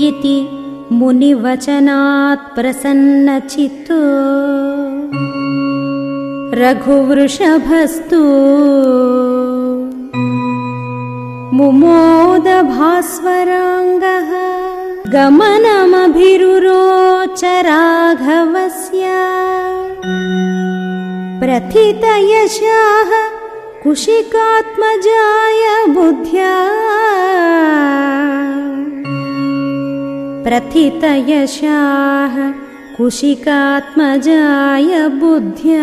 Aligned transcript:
मुनिवचनात् 0.00 2.44
प्रसन्नचित् 2.56 3.90
रघुवृषभस्तु 6.60 8.20
मुमोदभास्वराङ्गः 11.58 14.30
गमनमभिरुरोच 15.14 17.42
राघवस्य 17.68 19.04
प्रथितयशाः 21.42 23.10
कुशिकात्मजाय 23.84 25.62
बुद्ध्या 25.98 26.50
प्रथितयशाः 30.46 32.36
कुशिकात्मजाय 32.96 35.08
बुद्ध्या 35.22 35.80